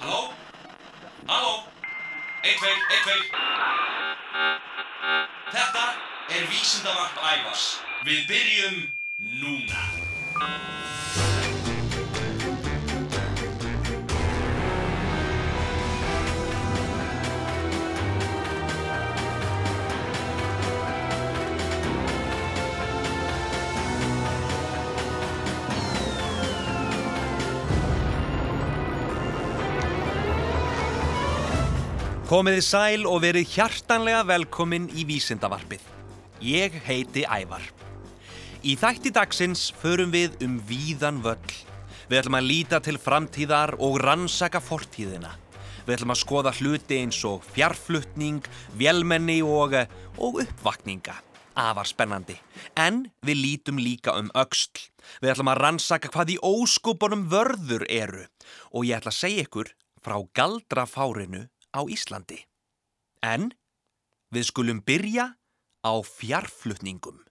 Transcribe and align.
Halló? 0.00 0.32
Halló? 1.26 1.64
Eitt, 2.42 2.56
tveir, 2.58 2.76
eitt, 2.90 3.02
tveir. 3.04 3.22
Þetta 5.50 5.84
er 6.36 6.46
vísindavarp 6.48 7.16
ævars. 7.32 7.64
Við 8.08 8.24
byrjum 8.30 8.78
núna. 9.42 9.80
Komiði 32.30 32.60
sæl 32.62 33.08
og 33.10 33.24
verið 33.24 33.48
hjartanlega 33.56 34.20
velkomin 34.22 34.84
í 34.94 35.02
Vísindavarpið. 35.02 35.80
Ég 36.46 36.76
heiti 36.86 37.24
Ævar. 37.26 37.64
Í 38.62 38.76
þætti 38.78 39.10
dagsins 39.16 39.64
förum 39.80 40.12
við 40.14 40.36
um 40.46 40.60
víðan 40.68 41.18
völl. 41.24 41.56
Við 42.06 42.20
ætlum 42.20 42.38
að 42.38 42.46
líta 42.52 42.80
til 42.86 43.00
framtíðar 43.02 43.74
og 43.82 43.98
rannsaka 44.04 44.62
fortíðina. 44.62 45.34
Við 45.82 45.96
ætlum 45.96 46.14
að 46.14 46.22
skoða 46.22 46.54
hluti 46.60 47.02
eins 47.02 47.18
og 47.26 47.42
fjarflutning, 47.50 48.46
vélmenni 48.78 49.40
og, 49.42 49.74
og 50.22 50.42
uppvakninga. 50.46 51.18
Afar 51.58 51.90
spennandi. 51.90 52.38
En 52.78 53.08
við 53.26 53.42
lítum 53.42 53.82
líka 53.82 54.14
um 54.14 54.30
öxl. 54.38 54.86
Við 55.18 55.34
ætlum 55.34 55.50
að 55.50 55.64
rannsaka 55.66 56.14
hvað 56.14 56.36
í 56.38 56.42
óskupunum 56.46 57.26
vörður 57.26 57.90
eru. 57.90 58.28
Og 58.70 58.86
ég 58.86 59.02
ætla 59.02 59.10
að 59.10 59.24
segja 59.24 59.50
ykkur 59.50 59.74
frá 59.98 60.22
galdrafárinu 60.30 61.48
á 61.74 61.80
Íslandi. 61.86 62.44
En 63.22 63.50
við 64.34 64.50
skulum 64.50 64.80
byrja 64.86 65.34
á 65.84 65.92
fjarflutningum. 66.04 67.24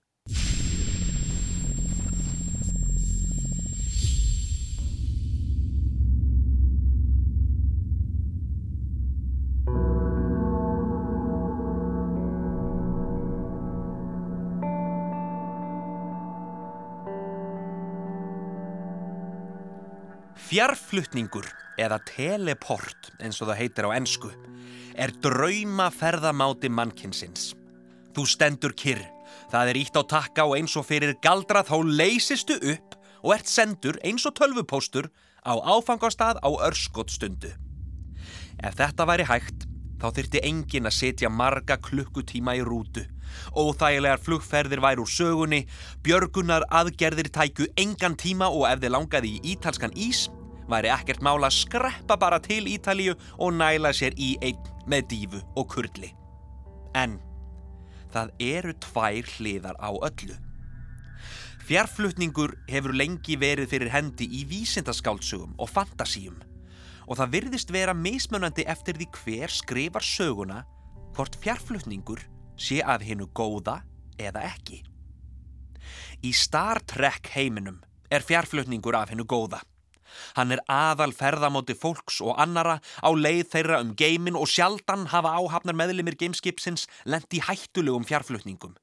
Fjarflutningur 20.50 21.46
eða 21.80 22.00
teleport 22.08 23.10
eins 23.20 23.40
og 23.40 23.50
það 23.50 23.60
heitir 23.62 23.88
á 23.88 23.96
ensku 23.96 24.30
er 25.00 25.12
draumaferðamáti 25.24 26.68
mannkinsins. 26.68 27.54
Þú 28.14 28.26
stendur 28.26 28.74
kyrr, 28.76 29.02
það 29.52 29.72
er 29.72 29.80
ítt 29.80 29.96
á 29.96 30.02
takka 30.04 30.46
og 30.48 30.56
eins 30.58 30.76
og 30.76 30.86
fyrir 30.88 31.16
galdra 31.24 31.62
þá 31.64 31.76
leysistu 31.86 32.58
upp 32.74 32.98
og 33.22 33.34
ert 33.36 33.48
sendur 33.50 33.98
eins 34.04 34.26
og 34.28 34.36
tölvupóstur 34.38 35.10
á 35.46 35.56
áfangastað 35.56 36.40
á 36.44 36.50
örskottstundu. 36.68 37.52
Ef 38.60 38.76
þetta 38.76 39.06
væri 39.08 39.24
hægt, 39.28 39.64
þá 40.00 40.10
þyrti 40.16 40.42
engin 40.44 40.88
að 40.88 40.96
setja 40.98 41.30
marga 41.32 41.78
klukkutíma 41.80 42.56
í 42.58 42.64
rútu. 42.66 43.06
Óþægilegar 43.54 44.20
flugferðir 44.20 44.82
væri 44.82 45.04
úr 45.04 45.08
sögunni, 45.08 45.62
björgunar 46.04 46.66
aðgerðir 46.68 47.30
tæku 47.32 47.68
engan 47.78 48.18
tíma 48.18 48.50
og 48.50 48.66
ef 48.68 48.82
þið 48.82 48.94
langaði 48.96 49.32
í 49.36 49.54
ítalskan 49.54 49.94
ís, 49.94 50.26
væri 50.70 50.90
ekkert 50.92 51.22
mála 51.24 51.48
að 51.50 51.58
skreppa 51.58 52.16
bara 52.20 52.40
til 52.42 52.68
Ítalíu 52.70 53.16
og 53.38 53.56
næla 53.56 53.92
sér 53.96 54.16
í 54.18 54.34
einn 54.44 54.60
með 54.90 55.08
dífu 55.12 55.42
og 55.56 55.68
kurli. 55.74 56.12
En 56.94 57.18
það 58.10 58.32
eru 58.42 58.74
tvær 58.82 59.34
hliðar 59.36 59.78
á 59.78 59.90
öllu. 59.92 60.36
Fjarflutningur 61.70 62.56
hefur 62.70 62.96
lengi 62.96 63.36
verið 63.38 63.70
fyrir 63.70 63.92
hendi 63.94 64.26
í 64.26 64.42
vísindaskáldsögum 64.50 65.54
og 65.60 65.70
fantasíum 65.70 66.40
og 67.06 67.18
það 67.18 67.32
virðist 67.34 67.72
vera 67.74 67.94
mismunandi 67.94 68.64
eftir 68.70 68.98
því 68.98 69.06
hver 69.20 69.54
skrifar 69.54 70.06
söguna 70.06 70.64
hvort 71.14 71.38
fjarflutningur 71.42 72.22
sé 72.58 72.80
af 72.82 73.02
hinnu 73.06 73.28
góða 73.34 73.80
eða 74.18 74.44
ekki. 74.50 74.82
Í 76.26 76.30
Star 76.36 76.82
Trek 76.86 77.30
heiminum 77.34 77.80
er 78.10 78.26
fjarflutningur 78.26 78.98
af 78.98 79.14
hinnu 79.14 79.24
góða. 79.24 79.62
Hann 80.36 80.54
er 80.54 80.62
aðal 80.70 81.12
ferðamóti 81.16 81.76
fólks 81.78 82.20
og 82.24 82.38
annara 82.40 82.78
á 83.02 83.10
leið 83.12 83.44
þeirra 83.52 83.80
um 83.84 83.94
geimin 83.98 84.38
og 84.38 84.48
sjaldan 84.50 85.08
hafa 85.12 85.34
áhafnar 85.38 85.78
meðlimir 85.78 86.18
gameskipsins 86.20 86.86
lent 87.04 87.30
í 87.34 87.42
hættulegum 87.44 88.06
fjarflutningum, 88.08 88.76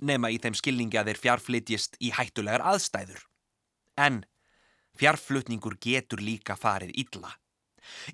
nema 0.00 0.32
í 0.32 0.40
þeim 0.42 0.58
skilningi 0.58 1.00
að 1.00 1.12
þeir 1.12 1.22
fjarflytjist 1.24 1.96
í 2.00 2.12
hættulegar 2.16 2.64
aðstæður. 2.72 3.24
En 3.96 4.24
fjarflutningur 4.98 5.78
getur 5.82 6.22
líka 6.22 6.58
farið 6.58 6.94
illa. 7.04 7.34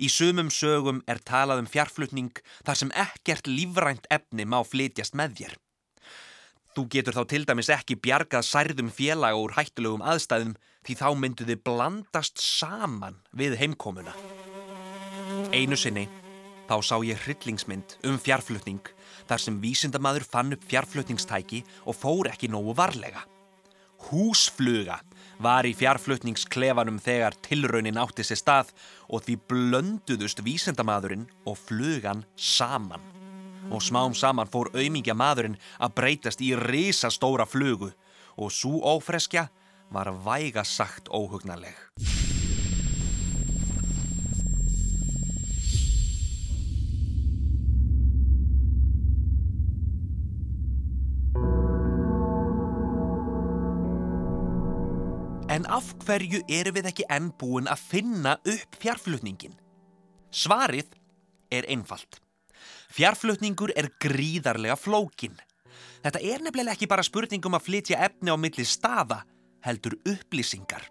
Í 0.02 0.08
sumum 0.10 0.50
sögum 0.50 1.00
er 1.06 1.20
talað 1.22 1.62
um 1.62 1.68
fjarflutning 1.70 2.32
þar 2.66 2.78
sem 2.80 2.94
ekkert 2.98 3.50
lífrænt 3.50 4.08
efni 4.10 4.46
má 4.48 4.60
flytjast 4.66 5.14
með 5.18 5.36
þér. 5.40 5.58
Þú 6.70 6.86
getur 6.94 7.16
þá 7.16 7.22
til 7.32 7.42
dæmis 7.48 7.70
ekki 7.74 7.96
bjargað 7.98 8.46
særðum 8.46 8.90
félaga 8.94 9.38
úr 9.42 9.56
hættulegum 9.56 10.04
aðstæðum 10.06 10.54
því 10.86 10.96
þá 11.00 11.08
myndu 11.18 11.46
þið 11.48 11.62
blandast 11.66 12.38
saman 12.38 13.18
við 13.36 13.56
heimkomuna. 13.60 14.14
Einu 15.50 15.78
sinni 15.78 16.06
þá 16.70 16.76
sá 16.86 16.96
ég 17.02 17.18
hryllingsmynd 17.24 17.96
um 18.06 18.18
fjarflutning 18.22 18.94
þar 19.26 19.42
sem 19.42 19.58
vísindamadur 19.62 20.26
fann 20.26 20.54
upp 20.54 20.64
fjarflutningstæki 20.70 21.64
og 21.90 21.98
fór 21.98 22.30
ekki 22.30 22.50
nógu 22.52 22.76
varlega. 22.78 23.26
Húsfluga 24.08 25.00
var 25.42 25.66
í 25.68 25.74
fjarflutningsklefanum 25.76 27.02
þegar 27.02 27.36
tilraunin 27.44 27.98
átti 28.00 28.24
sér 28.24 28.40
stað 28.40 28.74
og 29.10 29.26
því 29.26 29.40
blönduðust 29.50 30.44
vísindamadurinn 30.46 31.26
og 31.44 31.58
flugan 31.58 32.24
saman. 32.36 33.19
Og 33.70 33.82
smám 33.82 34.14
saman 34.18 34.50
fór 34.50 34.72
auðmingja 34.74 35.14
madurinn 35.14 35.58
að 35.78 35.94
breytast 36.00 36.42
í 36.42 36.54
risastóra 36.58 37.46
flugu 37.46 37.92
og 38.40 38.50
svo 38.50 38.80
ófreskja 38.96 39.46
var 39.90 40.10
væga 40.24 40.64
sagt 40.64 41.08
óhugnaleg. 41.08 41.76
En 55.50 55.66
af 55.66 55.88
hverju 56.06 56.44
erum 56.46 56.76
við 56.78 56.86
ekki 56.92 57.04
enn 57.10 57.32
búin 57.34 57.66
að 57.68 57.82
finna 57.90 58.36
upp 58.38 58.76
fjarflutningin? 58.78 59.56
Svarið 60.30 60.94
er 61.50 61.66
einfalt. 61.66 62.20
Fjarflutningur 62.90 63.72
er 63.76 63.90
gríðarlega 64.02 64.76
flókin. 64.78 65.36
Þetta 66.04 66.22
er 66.24 66.44
nefnilega 66.44 66.76
ekki 66.76 66.88
bara 66.90 67.04
spurningum 67.04 67.56
að 67.58 67.66
flytja 67.66 68.00
efni 68.06 68.32
á 68.32 68.36
milli 68.40 68.64
staða, 68.64 69.22
heldur 69.64 69.98
upplýsingar. 70.08 70.88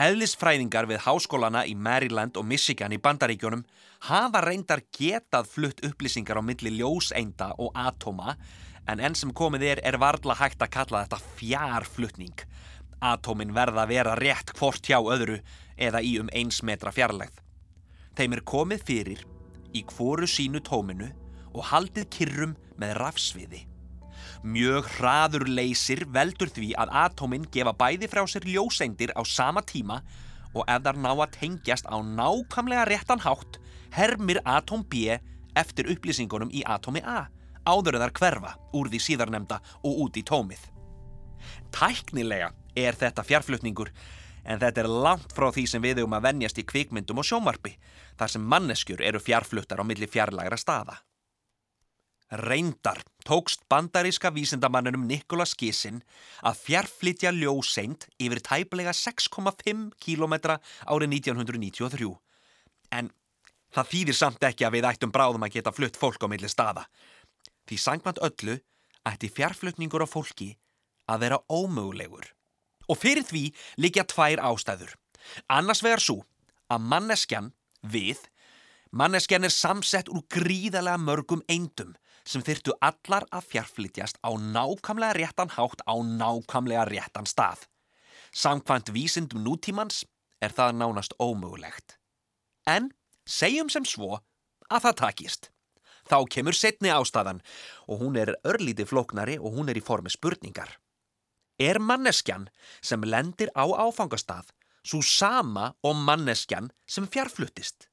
Eðlisfræðingar 0.00 0.88
við 0.88 1.02
háskólana 1.04 1.66
í 1.68 1.74
Maryland 1.76 2.38
og 2.40 2.46
Michigan 2.48 2.94
í 2.96 3.00
bandaríkjónum 3.00 3.64
hafa 4.08 4.40
reyndar 4.44 4.82
getað 4.96 5.50
flutt 5.52 5.82
upplýsingar 5.84 6.40
á 6.40 6.42
milli 6.44 6.72
ljóseinda 6.78 7.52
og 7.60 7.76
atoma 7.76 8.36
en 8.88 9.00
enn 9.00 9.16
sem 9.16 9.32
komið 9.36 9.66
er 9.68 9.82
er 9.84 10.00
varla 10.00 10.36
hægt 10.40 10.64
að 10.64 10.72
kalla 10.76 11.04
þetta 11.04 11.20
fjarflutning. 11.38 12.46
Atómin 13.02 13.54
verða 13.54 13.84
að 13.84 13.92
vera 13.92 14.16
rétt 14.18 14.54
hvort 14.58 14.86
hjá 14.86 14.98
öðru 15.00 15.40
eða 15.76 16.02
í 16.02 16.16
um 16.22 16.30
eins 16.32 16.62
metra 16.62 16.92
fjarlægð. 16.94 17.36
Þeim 18.16 18.36
er 18.36 18.44
komið 18.46 18.84
fyrir 18.88 19.24
í 19.74 19.84
hvoru 19.92 20.28
sínu 20.28 20.62
tóminu 20.64 21.10
og 21.52 21.68
haldið 21.70 22.08
kyrrum 22.14 22.56
með 22.80 22.96
rafsviði. 23.00 23.66
Mjög 24.42 24.88
hraður 24.96 25.46
leysir 25.46 26.04
veldur 26.10 26.50
því 26.50 26.72
að 26.78 26.94
atómin 27.04 27.46
gefa 27.54 27.74
bæði 27.78 28.08
frá 28.10 28.24
sér 28.26 28.46
ljóseindir 28.48 29.12
á 29.14 29.22
sama 29.26 29.62
tíma 29.62 30.00
og 30.52 30.66
ef 30.68 30.82
þar 30.84 30.98
ná 31.00 31.12
að 31.12 31.36
tengjast 31.36 31.86
á 31.88 31.96
nákvæmlega 32.02 32.88
réttan 32.90 33.22
hátt 33.22 33.60
hermir 33.94 34.40
atóm 34.44 34.82
B 34.88 35.18
eftir 35.58 35.88
upplýsingunum 35.92 36.50
í 36.52 36.64
atómi 36.64 37.02
A 37.04 37.28
áður 37.68 37.96
en 37.96 38.04
þar 38.04 38.16
hverfa 38.18 38.54
úr 38.74 38.90
því 38.90 39.00
síðarnemda 39.06 39.60
og 39.82 40.00
út 40.06 40.18
í 40.18 40.24
tómið. 40.26 40.62
Tæknilega 41.74 42.50
er 42.78 42.98
þetta 42.98 43.24
fjarflutningur 43.26 43.92
en 44.44 44.60
þetta 44.62 44.82
er 44.82 44.90
langt 44.90 45.32
frá 45.34 45.50
því 45.54 45.64
sem 45.70 45.82
við 45.82 46.02
höfum 46.02 46.18
að 46.18 46.26
venjast 46.28 46.58
í 46.58 46.66
kvikmyndum 46.66 47.22
og 47.22 47.28
sjómarpi 47.28 47.76
þar 48.18 48.34
sem 48.34 48.44
manneskjur 48.54 49.02
eru 49.04 49.22
fjarfluttar 49.22 49.82
á 49.82 49.84
milli 49.86 50.08
fjarlagra 50.10 50.58
staða. 50.58 50.98
Reyndar 52.32 53.02
tókst 53.28 53.66
bandaríska 53.68 54.30
vísindamannunum 54.32 55.04
Nikolas 55.04 55.52
Gissin 55.52 56.00
að 56.40 56.62
fjarflytja 56.64 57.32
ljóseint 57.36 58.06
yfir 58.16 58.40
tæplega 58.40 58.94
6,5 58.96 59.90
km 60.00 60.34
árið 60.88 61.12
1993. 61.18 62.08
En 62.96 63.12
það 63.72 63.90
þýðir 63.92 64.16
samt 64.16 64.48
ekki 64.48 64.64
að 64.64 64.78
við 64.78 64.88
ættum 64.88 65.12
bráðum 65.12 65.44
að 65.44 65.58
geta 65.58 65.74
flutt 65.76 66.00
fólk 66.00 66.24
á 66.24 66.32
milli 66.32 66.48
staða. 66.48 66.86
Því 67.68 67.76
sangvand 67.84 68.22
öllu 68.24 68.56
ætti 69.04 69.28
fjarflutningur 69.28 70.04
á 70.04 70.08
fólki 70.08 70.54
að 71.12 71.26
vera 71.26 71.42
ómögulegur. 71.52 72.32
Og 72.90 72.98
fyrir 72.98 73.26
því 73.28 73.44
líkja 73.82 74.06
tvær 74.10 74.42
ástæður. 74.42 74.94
Annars 75.48 75.82
vegar 75.84 76.02
svo 76.02 76.22
að 76.72 76.86
manneskjan, 76.92 77.50
við, 77.82 78.18
manneskjan 78.90 79.46
er 79.46 79.54
samsett 79.54 80.10
úr 80.12 80.24
gríðarlega 80.32 81.00
mörgum 81.00 81.44
eindum 81.48 81.94
sem 82.24 82.42
þyrtu 82.44 82.74
allar 82.80 83.26
að 83.34 83.48
fjarflytjast 83.50 84.20
á 84.22 84.30
nákamlega 84.38 85.18
réttan 85.18 85.52
hátt 85.56 85.82
á 85.86 85.94
nákamlega 85.98 86.86
réttan 86.88 87.26
stað. 87.26 87.66
Samkvæmt 88.32 88.92
vísindum 88.94 89.42
nútímans 89.44 90.04
er 90.40 90.54
það 90.54 90.78
nánast 90.78 91.16
ómögulegt. 91.18 91.98
En 92.66 92.92
segjum 93.26 93.70
sem 93.70 93.84
svo 93.84 94.20
að 94.70 94.86
það 94.86 95.00
takist. 95.02 95.50
Þá 96.08 96.18
kemur 96.30 96.56
setni 96.56 96.90
ástæðan 96.90 97.42
og 97.86 98.02
hún 98.02 98.16
er 98.18 98.34
örlíti 98.46 98.86
flóknari 98.88 99.38
og 99.38 99.54
hún 99.54 99.70
er 99.70 99.78
í 99.78 99.84
formi 99.84 100.10
spurningar. 100.10 100.78
Er 101.60 101.78
manneskjan 101.78 102.48
sem 102.80 103.02
lendir 103.04 103.52
á 103.52 103.64
áfangastað 103.68 104.52
svo 104.82 105.02
sama 105.04 105.72
og 105.82 105.96
manneskjan 105.96 106.70
sem 106.86 107.06
fjarfluttist? 107.06 107.88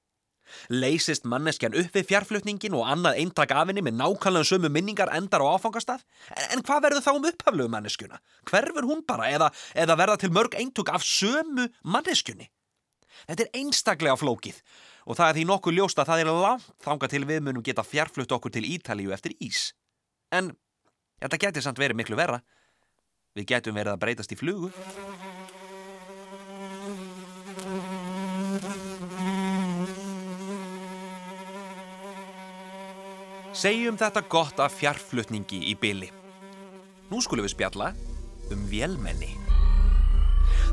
Leysist 0.69 1.27
manneskjan 1.29 1.75
upp 1.77 1.93
við 1.93 2.07
fjarflutningin 2.09 2.73
og 2.77 2.87
annað 2.89 3.19
eintak 3.21 3.51
af 3.53 3.69
henni 3.69 3.83
með 3.85 3.99
nákvæmlega 3.99 4.49
sömu 4.49 4.71
minningar 4.73 5.11
endar 5.13 5.43
á 5.45 5.53
áfangastað? 5.53 6.05
En 6.49 6.63
hvað 6.65 6.87
verður 6.87 7.05
þá 7.05 7.11
um 7.13 7.27
upphaflegu 7.29 7.69
manneskjuna? 7.69 8.21
Hverfur 8.49 8.87
hún 8.89 9.03
bara 9.05 9.29
eða, 9.29 9.51
eða 9.77 9.97
verða 9.99 10.17
til 10.23 10.31
mörg 10.33 10.57
eintuk 10.57 10.89
af 10.89 11.05
sömu 11.05 11.67
manneskjunni? 11.83 12.49
Þetta 13.27 13.45
er 13.45 13.59
einstaklega 13.61 14.17
flókið 14.17 14.61
og 15.09 15.17
það 15.17 15.29
er 15.29 15.37
því 15.37 15.45
nokkuð 15.49 15.77
ljóst 15.77 16.01
að 16.01 16.11
það 16.11 16.23
er 16.23 16.31
langt 16.45 16.71
þanga 16.85 17.09
til 17.11 17.23
við 17.29 17.43
munum 17.45 17.65
geta 17.65 17.85
fjarflutt 17.85 18.33
okkur 18.35 18.53
til 18.53 18.65
Ítalíu 18.67 19.13
eftir 19.15 19.35
ís. 19.41 19.71
En 20.31 20.53
þetta 21.21 21.39
getur 21.45 21.65
samt 21.65 21.81
verið 21.81 21.99
miklu 21.99 22.17
verra. 22.19 22.41
Við 23.37 23.45
getum 23.51 23.77
verið 23.77 23.93
að 23.93 24.01
breytast 24.01 24.33
í 24.33 24.37
flugu. 24.39 24.71
Segjum 33.59 33.97
þetta 33.99 34.23
gott 34.31 34.59
af 34.63 34.77
fjarflutningi 34.79 35.61
í 35.69 35.75
byli. 35.77 36.09
Nú 37.09 37.21
skulum 37.21 37.45
við 37.45 37.53
spjalla 37.57 37.93
um 38.53 38.65
vélmenni. 38.71 39.33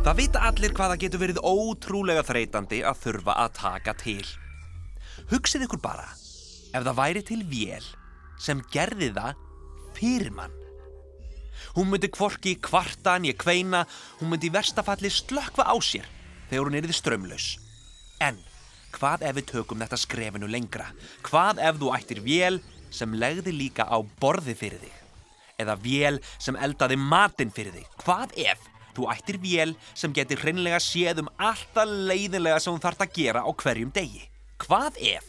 Það 0.06 0.18
vita 0.20 0.44
allir 0.48 0.74
hvaða 0.76 0.98
getur 1.02 1.20
verið 1.20 1.40
ótrúlega 1.42 2.22
þreytandi 2.24 2.82
að 2.86 3.00
þurfa 3.02 3.36
að 3.42 3.56
taka 3.58 3.96
til. 4.00 4.22
Hugsið 5.32 5.66
ykkur 5.66 5.82
bara 5.82 6.06
ef 6.72 6.84
það 6.84 7.00
væri 7.00 7.24
til 7.26 7.42
vél 7.50 7.90
sem 8.38 8.62
gerði 8.72 9.10
það 9.16 9.42
fyrir 9.96 10.32
mann. 10.36 10.62
Hún 11.76 11.90
myndi 11.90 12.10
kvorki 12.12 12.56
kvartan, 12.62 13.26
ég 13.28 13.38
kveina, 13.40 13.84
hún 14.20 14.32
myndi 14.32 14.50
í 14.50 14.54
verstafalli 14.54 15.10
slökva 15.12 15.68
á 15.68 15.76
sér 15.82 16.06
þegar 16.50 16.68
hún 16.68 16.78
erið 16.78 16.94
strömlaus. 16.96 17.48
En 18.22 18.38
hvað 18.96 19.26
ef 19.28 19.36
við 19.38 19.48
tökum 19.52 19.82
þetta 19.82 19.98
skrefinu 20.00 20.48
lengra? 20.50 20.88
Hvað 21.26 21.60
ef 21.64 21.80
þú 21.80 21.92
ættir 21.96 22.22
vél 22.24 22.60
sem 22.94 23.16
legði 23.18 23.52
líka 23.54 23.88
á 23.88 23.98
borði 24.20 24.56
fyrir 24.56 24.80
þig? 24.84 24.94
Eða 25.60 25.76
vél 25.80 26.20
sem 26.38 26.56
eldaði 26.60 26.98
matinn 27.00 27.52
fyrir 27.54 27.76
þig? 27.76 27.90
Hvað 28.04 28.36
ef 28.46 28.70
þú 28.96 29.10
ættir 29.12 29.40
vél 29.42 29.74
sem 29.92 30.14
getur 30.16 30.40
hreinlega 30.44 30.80
séð 30.80 31.24
um 31.24 31.32
alltaf 31.36 31.88
leiðilega 31.88 32.60
sem 32.62 32.76
þú 32.76 32.84
þart 32.86 33.04
að 33.04 33.18
gera 33.18 33.44
á 33.44 33.50
hverjum 33.52 33.92
degi? 33.96 34.24
Hvað 34.64 35.02
ef 35.16 35.28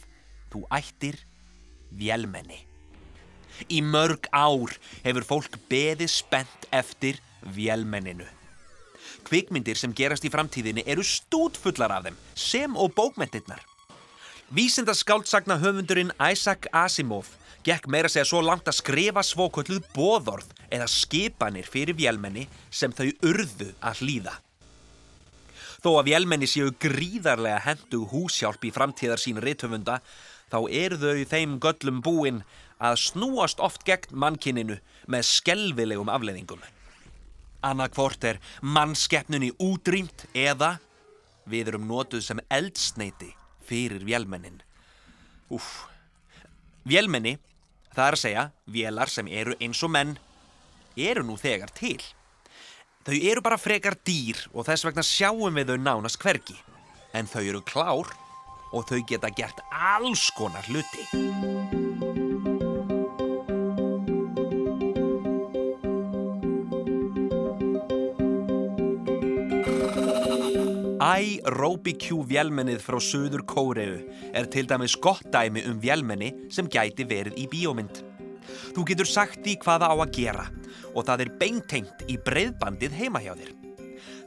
þú 0.52 0.64
ættir 0.72 1.20
vélmenni? 1.92 2.67
Í 3.66 3.82
mörg 3.82 4.28
ár 4.30 4.74
hefur 5.04 5.26
fólk 5.26 5.58
beðið 5.70 6.12
spennt 6.12 6.68
eftir 6.70 7.18
vélmenninu. 7.42 8.26
Kvikmyndir 9.28 9.76
sem 9.76 9.92
gerast 9.92 10.24
í 10.24 10.30
framtíðinni 10.32 10.86
eru 10.88 11.02
stútfullar 11.04 11.92
af 11.98 12.06
þeim, 12.06 12.16
sem 12.34 12.76
og 12.78 12.94
bókmyndirnar. 12.96 13.60
Vísindaskáldsagna 14.54 15.58
höfundurinn 15.60 16.14
Isaac 16.16 16.70
Asimov 16.72 17.34
gekk 17.66 17.88
meira 17.92 18.08
segja 18.08 18.24
svo 18.30 18.40
langt 18.40 18.68
að 18.70 18.78
skrifa 18.78 19.24
svokölluð 19.26 19.84
bóðorð 19.92 20.54
eða 20.72 20.86
skipanir 20.88 21.66
fyrir 21.68 21.96
vélmenni 21.98 22.46
sem 22.70 22.94
þau 22.94 23.10
urðu 23.28 23.72
að 23.84 24.04
hlýða. 24.04 24.34
Þó 25.78 25.90
að 25.98 26.08
vélmenni 26.08 26.48
séu 26.50 26.72
gríðarlega 26.80 27.60
hendu 27.66 28.02
húsjálp 28.10 28.64
í 28.66 28.72
framtíðar 28.74 29.20
sín 29.22 29.38
rithöfunda, 29.42 30.00
þá 30.50 30.58
eru 30.72 30.98
þau 30.98 31.28
þeim 31.30 31.58
göllum 31.62 32.00
búin 32.02 32.40
að 32.78 32.98
snúast 33.02 33.60
oft 33.60 33.84
gegn 33.86 34.14
mannkininu 34.14 34.78
með 35.10 35.26
skelvilegum 35.28 36.10
afleðingum. 36.12 36.60
Annarkvort 37.66 38.24
er 38.24 38.38
mannskeppnunni 38.62 39.50
útrýmt 39.58 40.28
eða 40.34 40.76
við 41.48 41.72
erum 41.72 41.88
notuð 41.90 42.22
sem 42.24 42.42
eldsneiti 42.54 43.32
fyrir 43.66 44.04
vélmennin. 44.06 44.60
Úf. 45.50 45.88
Vélmenni, 46.88 47.36
það 47.96 48.06
er 48.06 48.16
að 48.16 48.22
segja, 48.22 48.44
vélar 48.70 49.12
sem 49.12 49.28
eru 49.28 49.56
eins 49.60 49.82
og 49.82 49.92
menn, 49.92 50.14
eru 50.96 51.24
nú 51.26 51.36
þegar 51.40 51.72
til. 51.74 51.98
Þau 53.08 53.16
eru 53.16 53.42
bara 53.44 53.60
frekar 53.60 53.96
dýr 54.04 54.40
og 54.52 54.66
þess 54.68 54.84
vegna 54.84 55.04
sjáum 55.06 55.56
við 55.56 55.72
þau 55.72 55.78
nánast 55.80 56.20
hvergi. 56.22 56.58
En 57.16 57.26
þau 57.26 57.42
eru 57.42 57.64
klár 57.64 58.12
og 58.72 58.88
þau 58.88 59.00
geta 59.08 59.32
gert 59.32 59.64
alls 59.72 60.28
konar 60.36 60.68
hluti. 60.68 61.87
iRobicue 71.18 72.26
vélmennið 72.28 72.82
frá 72.82 72.98
Suður 73.02 73.42
Kóreu 73.48 73.98
er 74.36 74.48
til 74.52 74.68
dæmis 74.70 74.94
gott 75.02 75.26
dæmi 75.32 75.64
um 75.66 75.80
vélmenni 75.82 76.30
sem 76.54 76.68
gæti 76.70 77.06
verið 77.08 77.38
í 77.40 77.48
bíómynd. 77.50 78.02
Þú 78.76 78.84
getur 78.88 79.08
sagt 79.08 79.42
því 79.42 79.58
hvaða 79.64 79.90
á 79.90 79.96
að 79.98 80.12
gera 80.14 80.44
og 80.94 81.06
það 81.08 81.24
er 81.24 81.32
beintengt 81.40 82.04
í 82.08 82.18
breyðbandið 82.22 82.94
heima 83.00 83.22
hjá 83.24 83.34
þér. 83.34 83.54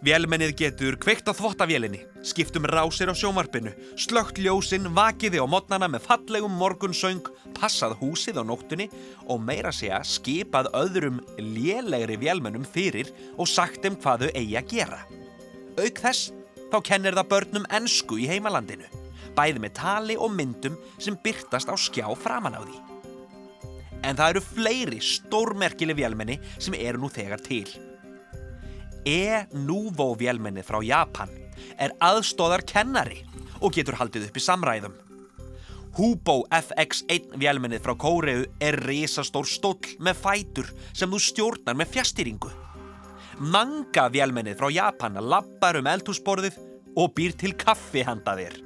Vélmennið 0.02 0.56
getur 0.58 0.96
kveikt 0.98 1.30
á 1.30 1.34
þvottavélinni, 1.38 2.00
skiptum 2.26 2.66
rásir 2.66 3.12
á 3.12 3.14
sjómarpinu, 3.14 3.70
slögt 3.94 4.42
ljósinn, 4.42 4.90
vakiði 4.98 5.38
á 5.38 5.46
modnana 5.46 5.86
með 5.94 6.08
fallegum 6.08 6.56
morgunsöng, 6.58 7.22
passað 7.54 7.94
húsið 8.02 8.42
á 8.42 8.44
nóttunni 8.44 8.90
og 9.30 9.44
meira 9.46 9.70
segja 9.70 10.02
skipað 10.02 10.72
öðrum 10.74 11.22
lélegri 11.38 12.18
vélmennum 12.18 12.66
fyrir 12.66 13.14
og 13.38 13.46
sagt 13.46 13.86
um 13.86 14.00
hvað 14.02 14.26
þau 14.26 14.32
eigi 14.34 14.58
að 14.58 14.72
gera. 14.74 15.04
Auk 15.78 16.02
þess 16.02 16.34
þá 16.72 16.78
kennir 16.88 17.18
það 17.18 17.30
börnum 17.34 17.68
ennsku 17.78 18.18
í 18.22 18.28
heimalandinu, 18.32 18.88
bæði 19.36 19.64
með 19.64 19.76
tali 19.80 20.18
og 20.18 20.34
myndum 20.36 20.78
sem 20.98 21.18
byrtast 21.24 21.72
á 21.72 21.76
skjá 21.76 22.08
framan 22.18 22.56
á 22.56 22.62
því. 22.64 22.80
En 24.02 24.18
það 24.18 24.34
eru 24.34 24.44
fleiri 24.46 25.00
stórmerkileg 25.04 26.00
vélmenni 26.00 26.40
sem 26.58 26.76
eru 26.80 27.04
nú 27.04 27.12
þegar 27.14 27.44
til. 27.46 27.68
E-Nuvo 29.06 30.14
vélmenni 30.18 30.64
frá 30.66 30.80
Japan 30.86 31.30
er 31.78 31.94
aðstóðar 32.02 32.66
kennari 32.70 33.22
og 33.62 33.74
getur 33.76 33.98
haldið 34.00 34.30
upp 34.30 34.38
í 34.38 34.44
samræðum. 34.46 34.98
Hubo 35.98 36.46
FX1 36.56 37.34
vélmennið 37.36 37.84
frá 37.84 37.98
Kóreu 38.00 38.46
er 38.64 38.78
risastór 38.88 39.50
stóll 39.50 39.98
með 40.00 40.22
fætur 40.24 40.70
sem 40.96 41.12
þú 41.12 41.20
stjórnar 41.20 41.76
með 41.76 41.98
fjastýringu. 41.98 42.52
Manga 43.42 44.04
vélmennið 44.14 44.60
frá 44.60 44.68
Japan 44.70 45.16
lappar 45.26 45.80
um 45.80 45.88
eldhúsborðið 45.90 46.60
og 47.02 47.14
býr 47.18 47.34
til 47.42 47.56
kaffi 47.58 48.04
handa 48.06 48.36
þér. 48.38 48.60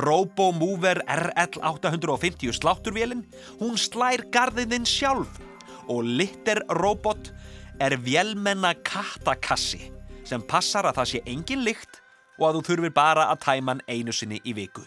RoboMover 0.00 1.00
RL850 1.06 2.56
slátturvélinn, 2.58 3.22
hún 3.62 3.78
slær 3.78 4.24
garðinn 4.34 4.86
sjálf 4.86 5.38
og 5.86 6.02
Litter 6.02 6.64
Robot 6.80 7.30
er 7.78 7.94
vélmenna 8.02 8.74
kattakassi 8.82 9.92
sem 10.26 10.42
passar 10.42 10.90
að 10.90 10.98
það 10.98 11.10
sé 11.12 11.22
engin 11.30 11.62
lykt 11.66 12.02
og 12.40 12.48
að 12.48 12.58
þú 12.58 12.64
þurfir 12.70 12.96
bara 12.98 13.28
að 13.30 13.42
tæma 13.46 13.76
hann 13.76 13.86
einu 13.86 14.14
sinni 14.14 14.42
í 14.42 14.56
viku. 14.58 14.82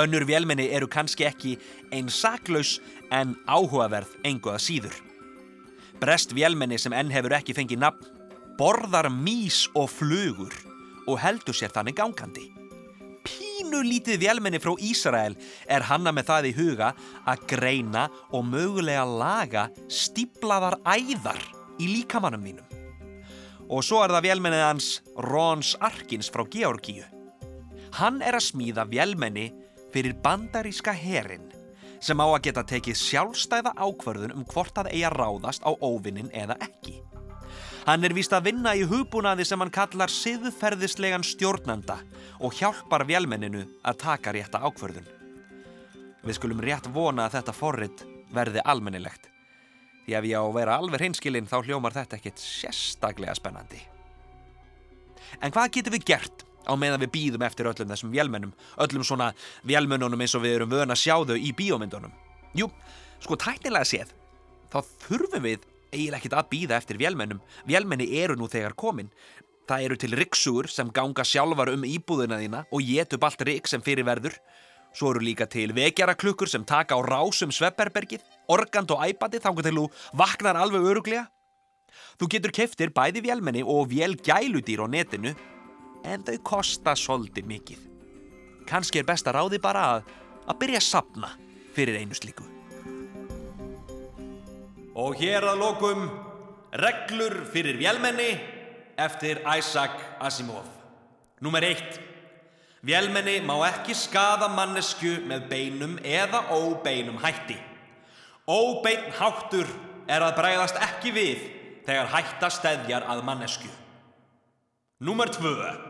Önnur 0.00 0.24
vélmenni 0.24 0.70
eru 0.72 0.88
kannski 0.88 1.28
ekki 1.28 1.56
einn 1.92 2.08
saklaus 2.08 2.78
en 3.12 3.36
áhugaverð 3.44 4.16
enguða 4.24 4.60
síður. 4.62 5.09
Brest 6.00 6.32
vélmenni 6.32 6.78
sem 6.80 6.94
enn 6.96 7.10
hefur 7.12 7.34
ekki 7.36 7.52
fengið 7.56 7.82
nafn 7.82 8.06
borðar 8.56 9.10
mís 9.12 9.66
og 9.76 9.90
flugur 9.92 10.54
og 11.08 11.18
heldur 11.20 11.56
sér 11.56 11.72
þannig 11.74 11.96
gangandi. 11.98 12.46
pínu 13.24 13.82
lítið 13.84 14.20
vélmenni 14.24 14.60
frá 14.60 14.72
Ísrael 14.80 15.36
er 15.68 15.84
hanna 15.88 16.12
með 16.12 16.26
það 16.30 16.48
í 16.48 16.52
huga 16.56 16.88
að 17.28 17.44
greina 17.52 18.08
og 18.32 18.44
mögulega 18.48 19.04
laga 19.04 19.68
stíplaðar 19.88 20.78
æðar 20.88 21.40
í 21.78 21.86
líkamannum 21.88 22.42
mínum. 22.42 22.66
Og 23.68 23.84
svo 23.84 24.00
er 24.02 24.10
það 24.10 24.26
vélmennið 24.30 24.64
hans 24.64 24.90
Rons 25.28 25.76
Arkins 25.80 26.32
frá 26.32 26.46
Georgíu. 26.48 27.04
Hann 28.00 28.22
er 28.24 28.40
að 28.40 28.48
smíða 28.48 28.88
vélmenni 28.88 29.50
fyrir 29.92 30.16
bandaríska 30.24 30.96
herin 30.96 31.50
sem 32.00 32.20
á 32.20 32.26
að 32.26 32.42
geta 32.48 32.64
tekið 32.66 32.98
sjálfstæða 32.98 33.74
ákvörðun 33.76 34.34
um 34.34 34.44
hvort 34.48 34.74
það 34.76 34.90
eigi 34.92 35.06
að 35.08 35.16
ráðast 35.20 35.64
á 35.64 35.70
óvinnin 35.76 36.32
eða 36.32 36.56
ekki. 36.64 36.98
Hann 37.86 38.04
er 38.04 38.14
víst 38.16 38.32
að 38.36 38.50
vinna 38.50 38.74
í 38.76 38.84
hugbúnaði 38.88 39.46
sem 39.48 39.60
hann 39.60 39.72
kallar 39.72 40.12
siðferðislegan 40.12 41.24
stjórnanda 41.24 41.96
og 42.40 42.56
hjálpar 42.58 43.06
vélmenninu 43.08 43.64
að 43.84 44.00
taka 44.04 44.34
rétta 44.36 44.60
ákvörðun. 44.60 45.08
Við 46.20 46.36
skulum 46.36 46.60
rétt 46.60 46.90
vona 46.92 47.26
að 47.26 47.38
þetta 47.38 47.56
forrið 47.56 48.04
verði 48.34 48.64
almennilegt. 48.68 49.30
Því 50.04 50.16
ef 50.18 50.28
ég 50.28 50.36
á 50.36 50.44
að 50.44 50.56
vera 50.58 50.76
alveg 50.80 51.00
hreinskilinn 51.00 51.48
þá 51.48 51.56
hljómar 51.64 51.96
þetta 51.96 52.18
ekkit 52.20 52.44
sérstaklega 52.44 53.34
spennandi. 53.38 53.80
En 55.40 55.52
hvað 55.54 55.72
getur 55.76 55.96
við 55.96 56.06
gert 56.12 56.44
á 56.66 56.72
meðan 56.76 57.02
við 57.04 57.12
býðum 57.16 57.44
eftir 57.46 57.68
öllum 57.70 57.90
þessum 57.92 58.12
vélmennum, 58.14 58.54
öllum 58.84 59.04
svona 59.06 59.32
vélmennunum 59.66 60.20
eins 60.20 60.36
og 60.36 60.44
við 60.44 60.58
erum 60.58 60.72
vöna 60.72 60.96
að 60.96 61.02
sjá 61.04 61.16
þau 61.24 61.36
í 61.36 61.52
bíómyndunum? 61.56 62.12
Jú, 62.58 62.70
sko 63.22 63.38
tæknilega 63.40 63.88
séð, 63.88 64.14
þá 64.72 64.80
þurfum 65.06 65.46
við 65.46 65.68
eiginlega 65.90 66.20
ekkit 66.20 66.36
að 66.38 66.50
býða 66.50 66.78
eftir 66.78 66.98
vélmennum. 67.00 67.40
Vélmenni 67.66 68.08
eru 68.22 68.36
nú 68.38 68.48
þegar 68.50 68.76
komin. 68.78 69.10
Það 69.70 69.84
eru 69.86 69.98
til 70.02 70.16
riksugur 70.18 70.68
sem 70.70 70.90
ganga 70.94 71.24
sjálfar 71.26 71.70
um 71.74 71.86
íbúðuna 71.86 72.40
þína 72.40 72.64
og 72.70 72.86
get 72.86 73.14
upp 73.14 73.26
allt 73.26 73.44
rik 73.46 73.70
sem 73.70 73.82
fyrirverður. 73.82 74.38
Svo 74.94 75.12
eru 75.12 75.22
líka 75.22 75.46
til 75.46 75.70
vekjaraklukkur 75.74 76.50
sem 76.50 76.64
taka 76.66 76.98
á 76.98 77.00
rásum 77.06 77.52
svepperbergið, 77.54 78.24
organd 78.50 78.90
og 78.90 79.04
æpandi 79.06 79.38
þangar 79.42 79.68
til 79.68 79.76
þú 79.78 79.84
vaknar 80.18 80.58
alveg 80.58 80.88
öruglega. 80.90 81.28
Þú 82.18 82.26
getur 82.34 82.54
keftir 82.54 82.90
bæði 82.94 83.22
vélmenni 83.22 83.62
og 83.62 83.90
vélgæludýr 83.90 84.82
á 84.82 84.86
netinu 84.90 85.34
en 86.04 86.24
þau 86.26 86.36
kosta 86.44 86.94
svolítið 86.96 87.48
mikið. 87.50 87.84
Kanski 88.68 89.00
er 89.00 89.08
best 89.08 89.26
að 89.26 89.38
ráði 89.38 89.60
bara 89.62 89.84
að, 89.96 90.10
að 90.46 90.58
byrja 90.62 90.80
að 90.80 90.88
sapna 90.88 91.30
fyrir 91.74 92.00
einu 92.00 92.16
slíku. 92.16 92.46
Og 95.00 95.16
hér 95.20 95.46
að 95.52 95.62
lokum 95.62 96.06
reglur 96.76 97.40
fyrir 97.50 97.78
vélmenni 97.80 98.30
eftir 99.00 99.40
Isaac 99.56 99.96
Asimov. 100.20 100.66
Númer 101.40 101.64
eitt. 101.70 101.98
Vélmenni 102.84 103.40
má 103.44 103.58
ekki 103.68 103.94
skaða 103.96 104.48
mannesku 104.52 105.18
með 105.28 105.48
beinum 105.50 105.98
eða 106.04 106.46
óbeinum 106.56 107.18
hætti. 107.20 107.58
Óbein 108.48 109.10
háttur 109.18 109.68
er 110.08 110.24
að 110.24 110.38
bræðast 110.40 110.80
ekki 110.80 111.12
við 111.14 111.44
þegar 111.86 112.10
hætta 112.14 112.50
steðjar 112.52 113.06
að 113.08 113.24
mannesku. 113.26 113.68
Númer 115.00 115.32
tvö. 115.32 115.89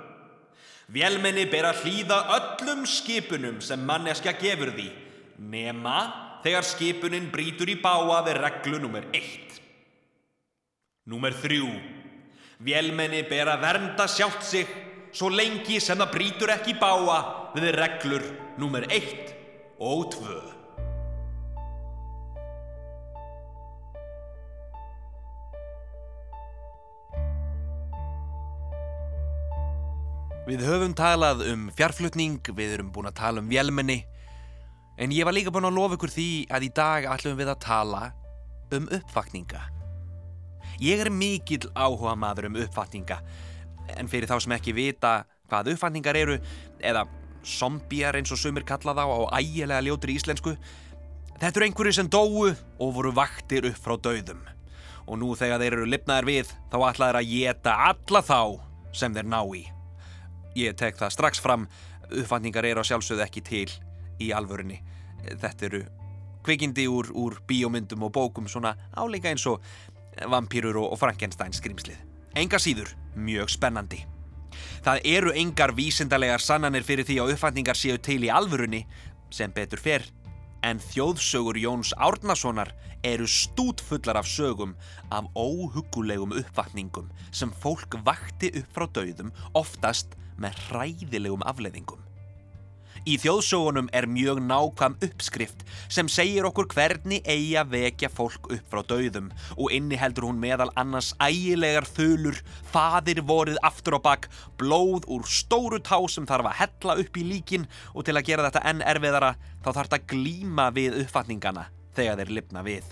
Vélmenni 0.90 1.44
ber 1.46 1.68
að 1.68 1.84
hlýða 1.84 2.18
öllum 2.36 2.82
skipunum 2.88 3.60
sem 3.62 3.78
manneskja 3.86 4.32
gefur 4.40 4.72
því, 4.74 4.88
nema 5.38 5.98
þegar 6.42 6.66
skipunin 6.66 7.30
brítur 7.30 7.70
í 7.70 7.76
báa 7.78 8.20
við 8.26 8.40
reglu 8.42 8.80
nummer 8.82 9.06
1. 9.14 9.60
Númer 11.10 11.36
3. 11.38 11.60
Vélmenni 12.66 13.22
ber 13.30 13.52
að 13.54 13.62
vernda 13.62 14.08
sjátt 14.10 14.42
sig 14.44 14.66
svo 15.14 15.30
lengi 15.30 15.78
sem 15.80 15.98
það 15.98 16.14
brítur 16.16 16.54
ekki 16.54 16.74
báa 16.80 17.20
við 17.54 17.70
reglur 17.78 18.26
nummer 18.58 18.86
1 18.90 19.30
og 19.78 20.10
2. 20.18 20.59
Við 30.50 30.64
höfum 30.66 30.96
talað 30.98 31.44
um 31.46 31.68
fjarflutning, 31.78 32.40
við 32.56 32.78
erum 32.78 32.88
búin 32.90 33.06
að 33.06 33.20
tala 33.20 33.42
um 33.42 33.50
vélmenni 33.50 34.00
En 35.00 35.12
ég 35.16 35.24
var 35.24 35.32
líka 35.32 35.48
búin 35.48 35.64
að 35.64 35.78
lofa 35.78 35.96
ykkur 35.96 36.10
því 36.12 36.30
að 36.52 36.64
í 36.66 36.68
dag 36.76 37.06
ætlum 37.08 37.38
við 37.38 37.48
að 37.48 37.62
tala 37.64 38.00
um 38.76 38.88
uppvakninga. 38.92 39.62
Ég 40.84 41.00
er 41.00 41.08
mikill 41.08 41.70
áhuga 41.72 42.12
maður 42.20 42.50
um 42.50 42.58
uppvakninga, 42.60 43.16
en 43.96 44.12
fyrir 44.12 44.28
þá 44.28 44.36
sem 44.44 44.54
ekki 44.58 44.76
vita 44.76 45.14
hvað 45.48 45.72
uppvakningar 45.72 46.20
eru, 46.20 46.36
eða 46.84 47.06
zombjar 47.40 48.20
eins 48.20 48.32
og 48.36 48.42
sumir 48.42 48.68
kalla 48.68 48.92
þá 48.92 49.02
á 49.08 49.40
ægilega 49.40 49.80
ljótri 49.88 50.20
íslensku, 50.20 50.52
þetta 51.40 51.54
eru 51.54 51.70
einhverju 51.70 51.96
sem 51.96 52.12
dóu 52.12 52.50
og 52.52 52.94
voru 53.00 53.16
vaktir 53.16 53.72
upp 53.72 53.80
frá 53.80 53.96
dauðum. 53.96 54.44
Og 55.08 55.16
nú 55.16 55.32
þegar 55.32 55.64
þeir 55.64 55.80
eru 55.80 55.88
lifnaðir 55.88 56.28
við, 56.28 56.56
þá 56.68 56.80
ætla 56.92 57.08
þeir 57.08 57.22
að 57.24 57.34
geta 57.34 57.82
alla 57.88 58.26
þá 58.28 58.40
sem 58.92 59.16
þeir 59.16 59.32
ná 59.32 59.40
í. 59.48 59.64
Ég 60.58 60.74
tek 60.78 60.98
það 60.98 61.14
strax 61.14 61.42
fram, 61.42 61.68
uppvakningar 62.10 62.66
eru 62.66 62.82
á 62.82 62.88
sjálfsögðu 62.88 63.24
ekki 63.26 63.42
til 63.46 63.68
í 64.20 64.30
alvörunni. 64.34 64.80
Þetta 65.40 65.66
eru 65.68 65.82
kvikindi 66.44 66.86
úr, 66.88 67.10
úr 67.14 67.40
bíómyndum 67.48 68.06
og 68.08 68.14
bókum 68.16 68.48
svona 68.48 68.74
áleika 68.96 69.30
eins 69.30 69.46
og 69.46 69.60
vampýrur 70.30 70.80
og, 70.80 70.94
og 70.94 71.00
Frankenstein 71.00 71.54
skrimslið. 71.54 71.98
Enga 72.38 72.58
síður, 72.62 72.94
mjög 73.14 73.50
spennandi. 73.52 74.04
Það 74.84 75.04
eru 75.06 75.32
engar 75.36 75.74
vísindalegar 75.76 76.42
sannanir 76.42 76.86
fyrir 76.86 77.06
því 77.06 77.20
að 77.22 77.34
uppfatningar 77.34 77.78
séu 77.78 77.98
til 78.02 78.22
í 78.24 78.32
alvörunni 78.32 78.84
sem 79.30 79.52
betur 79.54 79.80
fer. 79.82 80.06
En 80.66 80.80
þjóðsögur 80.82 81.56
Jóns 81.56 81.92
Árnasonar 81.96 82.74
eru 83.06 83.26
stútfullar 83.30 84.18
af 84.20 84.28
sögum 84.28 84.74
af 85.10 85.28
óhugulegum 85.34 86.34
uppvatningum 86.36 87.08
sem 87.32 87.52
fólk 87.62 87.96
vakti 88.04 88.50
upp 88.60 88.74
frá 88.76 88.86
dauðum 88.98 89.32
oftast 89.56 90.18
með 90.40 90.62
hræðilegum 90.68 91.44
afleðingum. 91.46 92.06
Í 93.08 93.14
þjóðsögunum 93.16 93.86
er 93.96 94.04
mjög 94.10 94.42
nákvæm 94.44 94.98
uppskrift 95.06 95.62
sem 95.88 96.08
segir 96.12 96.44
okkur 96.44 96.66
hvernig 96.68 97.24
eigi 97.24 97.54
að 97.56 97.72
vekja 97.72 98.10
fólk 98.12 98.50
upp 98.52 98.66
frá 98.68 98.82
dauðum 98.90 99.30
og 99.56 99.72
inniheldur 99.72 100.26
hún 100.28 100.40
meðal 100.42 100.68
annars 100.80 101.14
ægilegar 101.16 101.88
þulur, 101.88 102.36
fadir 102.68 103.22
vorið 103.24 103.56
aftur 103.64 103.96
á 103.96 104.00
bakk, 104.04 104.28
blóð 104.60 105.08
úr 105.08 105.24
stóru 105.24 105.80
tá 105.80 105.96
sem 106.12 106.28
þarf 106.28 106.52
að 106.52 106.58
hella 106.60 106.98
upp 107.00 107.16
í 107.16 107.24
líkin 107.24 107.68
og 107.94 108.04
til 108.04 108.18
að 108.20 108.26
gera 108.28 108.50
þetta 108.50 108.66
enn 108.68 108.84
erfiðara 108.92 109.34
þá 109.64 109.70
þarf 109.70 109.88
þetta 109.88 110.12
glíma 110.12 110.70
við 110.76 111.00
uppfatningana 111.06 111.68
þegar 111.96 112.20
þeir 112.20 112.36
lifna 112.36 112.64
við. 112.68 112.84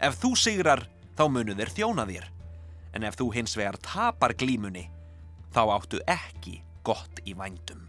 Ef 0.00 0.20
þú 0.24 0.34
sigrar 0.40 0.88
þá 1.18 1.26
munu 1.28 1.52
þeir 1.58 1.76
þjóna 1.76 2.08
þér, 2.08 2.30
en 2.96 3.04
ef 3.04 3.20
þú 3.20 3.32
hins 3.36 3.58
vegar 3.60 3.76
tapar 3.84 4.32
glímunni 4.40 4.88
þá 5.52 5.66
áttu 5.68 6.00
ekki 6.08 6.62
gott 6.84 7.20
í 7.24 7.34
vændum. 7.36 7.82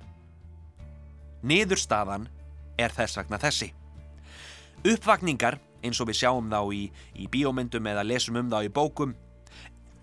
Niðurstaðan 1.45 2.29
er 2.81 2.93
þess 2.95 3.19
vegna 3.19 3.39
þessi. 3.41 3.69
Uppvakningar, 4.85 5.59
eins 5.85 6.01
og 6.01 6.09
við 6.09 6.19
sjáum 6.23 6.49
þá 6.51 6.61
í, 6.73 6.83
í 7.21 7.27
bíómyndum 7.31 7.87
eða 7.91 8.05
lesum 8.05 8.39
um 8.41 8.49
þá 8.51 8.59
í 8.65 8.73
bókum, 8.73 9.13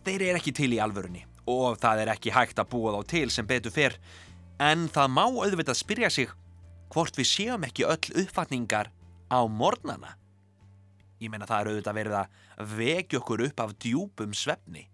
þeir 0.06 0.28
eru 0.28 0.40
ekki 0.40 0.54
til 0.56 0.72
í 0.74 0.80
alvörunni 0.82 1.26
og 1.50 1.80
það 1.82 2.04
er 2.04 2.12
ekki 2.12 2.30
hægt 2.34 2.60
að 2.62 2.70
búa 2.70 2.92
þá 2.94 3.08
til 3.10 3.28
sem 3.34 3.46
betur 3.46 3.74
fyrr, 3.74 3.96
en 4.62 4.86
það 4.92 5.14
má 5.16 5.24
auðvitað 5.26 5.80
spyrja 5.80 6.10
sig 6.12 6.30
hvort 6.92 7.16
við 7.18 7.28
séum 7.30 7.66
ekki 7.66 7.88
öll 7.88 8.22
uppvakningar 8.22 8.92
á 9.32 9.40
mornana. 9.48 10.14
Ég 11.22 11.30
meina 11.32 11.48
það 11.48 11.60
er 11.60 11.70
auðvitað 11.72 11.98
verið 11.98 12.16
að 12.20 12.74
vekja 12.76 13.20
okkur 13.22 13.44
upp 13.48 13.62
af 13.64 13.74
djúpum 13.82 14.34
svefni. 14.36 14.86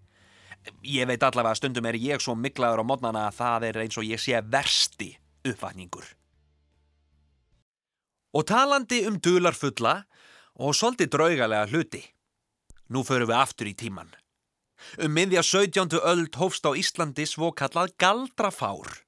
Ég 0.83 1.09
veit 1.09 1.23
allavega 1.23 1.55
að 1.55 1.61
stundum 1.61 1.89
er 1.89 1.99
ég 2.01 2.23
svo 2.23 2.35
miklaður 2.39 2.83
á 2.83 2.89
mornana 2.91 3.25
að 3.29 3.39
það 3.41 3.67
er 3.69 3.81
eins 3.85 3.99
og 3.99 4.07
ég 4.09 4.23
sé 4.23 4.41
versti 4.43 5.11
uppvakningur. 5.49 6.07
Og 8.37 8.45
talandi 8.47 9.03
um 9.09 9.17
dularfulla 9.25 10.03
og 10.59 10.77
svolítið 10.77 11.13
draugalega 11.15 11.69
hluti. 11.71 12.03
Nú 12.93 13.05
förum 13.05 13.31
við 13.31 13.41
aftur 13.41 13.69
í 13.71 13.77
tíman. 13.77 14.11
Um 15.03 15.13
miðja 15.17 15.43
17. 15.43 15.99
öld 15.99 16.39
hófst 16.39 16.67
á 16.69 16.73
Íslandi 16.77 17.27
svo 17.27 17.51
kallað 17.53 17.95
galdrafár. 17.99 19.03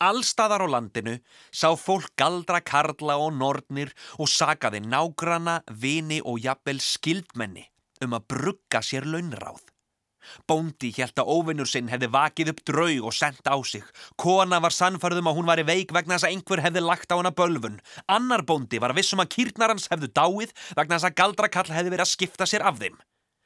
Allstaðar 0.00 0.64
á 0.64 0.68
landinu 0.70 1.18
sá 1.52 1.74
fólk 1.76 2.14
galdra 2.16 2.62
karla 2.64 3.18
og 3.20 3.34
nornir 3.36 3.92
og 4.16 4.30
sagaði 4.30 4.80
nágrana, 4.80 5.60
vini 5.68 6.22
og 6.24 6.40
jafnvel 6.40 6.80
skildmenni 6.80 7.68
um 8.04 8.16
að 8.16 8.26
brugga 8.32 8.80
sér 8.84 9.06
launráð. 9.08 9.73
Bóndi 10.48 10.90
hjælt 10.94 11.18
að 11.20 11.30
óvinnur 11.30 11.68
sinn 11.70 11.90
hefði 11.92 12.10
vakið 12.14 12.52
upp 12.54 12.62
draug 12.70 13.08
og 13.10 13.16
sendt 13.16 13.48
á 13.48 13.56
sig. 13.64 13.84
Kona 14.20 14.60
var 14.64 14.74
sannfarðum 14.74 15.30
að 15.30 15.38
hún 15.38 15.50
var 15.50 15.62
í 15.62 15.66
veik 15.68 15.94
vegna 15.94 16.18
þess 16.18 16.28
að 16.28 16.36
einhver 16.36 16.64
hefði 16.64 16.84
lagt 16.84 17.12
á 17.12 17.18
hana 17.18 17.34
bölfun. 17.34 17.80
Annar 18.08 18.44
bóndi 18.46 18.80
var 18.82 18.94
vissum 18.96 19.22
að 19.24 19.32
kýrnar 19.36 19.74
hans 19.74 19.88
hefðu 19.92 20.12
dáið 20.12 20.54
vegna 20.76 20.98
þess 20.98 21.10
að 21.10 21.18
galdrakall 21.22 21.70
hefði 21.72 21.94
verið 21.94 22.06
að 22.06 22.14
skipta 22.14 22.48
sér 22.48 22.66
af 22.66 22.78
þeim. 22.82 23.00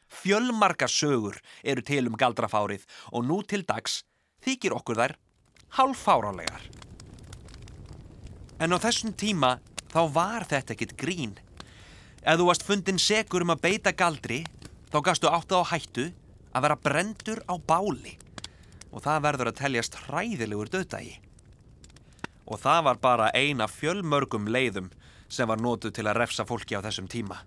Fjölmarka 0.08 0.88
sögur 0.88 1.37
eru 1.62 1.85
til 1.85 2.06
um 2.08 2.16
galdrafárið 2.16 2.87
og 3.12 3.26
nú 3.28 3.42
til 3.44 3.64
dags 3.68 4.02
þykir 4.44 4.76
okkur 4.78 5.02
þær 5.02 5.18
hálffárálegar. 5.76 6.64
En 8.58 8.75
á 8.75 8.78
þessum 8.80 9.12
tíma 9.14 9.58
þá 9.92 10.00
var 10.12 10.47
þetta 10.49 10.75
ekkit 10.75 10.97
grín. 10.99 11.37
Ef 12.25 12.38
þú 12.40 12.49
varst 12.49 12.66
fundin 12.66 12.99
segur 13.00 13.44
um 13.44 13.54
að 13.54 13.62
beita 13.68 13.92
galdri, 13.94 14.42
þá 14.90 14.99
gastu 15.06 15.30
áttið 15.30 15.61
á 15.62 15.70
hættu 15.70 16.06
að 16.59 16.67
vera 16.67 16.79
brendur 16.83 17.43
á 17.47 17.55
báli. 17.59 18.17
Og 18.93 19.05
það 19.05 19.25
verður 19.27 19.50
að 19.53 19.61
teljast 19.61 19.99
hræðilegur 20.07 20.73
döðdagi. 20.73 21.19
Og 22.49 22.61
það 22.62 22.81
var 22.87 23.00
bara 23.03 23.29
eina 23.37 23.69
fjölmörgum 23.69 24.49
leiðum 24.49 24.88
sem 25.29 25.49
var 25.49 25.61
nótuð 25.61 25.95
til 25.99 26.07
að 26.09 26.23
refsa 26.23 26.47
fólki 26.49 26.77
á 26.77 26.85
þessum 26.85 27.09
tíma. 27.11 27.43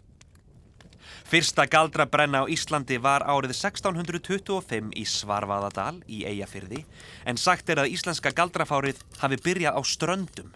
Fyrsta 1.32 1.65
galdrabrenna 1.70 2.44
á 2.44 2.51
Íslandi 2.51 2.98
var 3.01 3.24
árið 3.24 3.53
1625 3.56 4.91
í 5.00 5.03
Svarvaðadal 5.08 6.01
í 6.08 6.24
Eyjafyrði 6.27 6.84
en 7.25 7.39
sagt 7.39 7.70
er 7.72 7.82
að 7.84 7.94
íslenska 7.96 8.34
galdrafárið 8.36 9.00
hafi 9.22 9.39
byrjað 9.41 9.77
á 9.80 9.82
ströndum. 9.88 10.51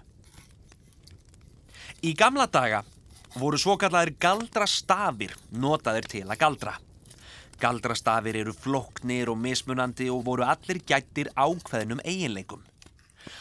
Í 2.04 2.12
gamla 2.18 2.48
daga 2.52 2.84
voru 3.40 3.60
svokallaðir 3.60 4.16
galdrastafir 4.22 5.38
notaðir 5.52 6.10
til 6.12 6.26
að 6.28 6.42
galdra. 6.44 6.76
Galdrastafir 7.56 8.36
eru 8.42 8.52
floknir 8.52 9.30
og 9.32 9.38
mismunandi 9.40 10.10
og 10.12 10.26
voru 10.28 10.44
allir 10.44 10.82
gættir 10.84 11.30
ákveðnum 11.40 12.02
eiginleikum. 12.04 12.64